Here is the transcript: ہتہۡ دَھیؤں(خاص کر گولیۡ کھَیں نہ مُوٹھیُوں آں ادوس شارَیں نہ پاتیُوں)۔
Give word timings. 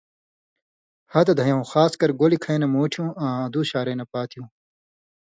ہتہۡ 1.11 1.35
دَھیؤں(خاص 1.39 1.91
کر 1.99 2.09
گولیۡ 2.19 2.41
کھَیں 2.43 2.59
نہ 2.61 2.67
مُوٹھیُوں 2.73 3.09
آں 3.23 3.35
ادوس 3.45 3.65
شارَیں 3.71 3.97
نہ 3.99 4.05
پاتیُوں)۔ 4.11 4.47